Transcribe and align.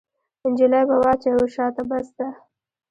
نجلۍ 0.51 0.81
به 0.89 0.95
واچوي 1.01 1.33
وشا 1.39 1.65
ته 1.75 1.81
بسته 1.89 2.25